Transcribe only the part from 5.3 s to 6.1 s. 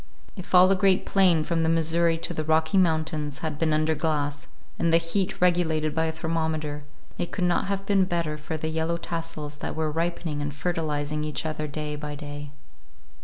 regulated by